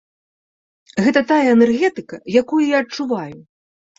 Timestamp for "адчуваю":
2.85-3.37